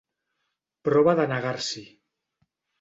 [0.89, 1.87] Prova de negar-s'hi.